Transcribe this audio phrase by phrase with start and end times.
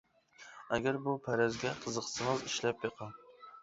[0.77, 3.19] ئەگەر بۇ پەرەزگە قىزىقسىڭىز ئىشلەپ بېقىڭ.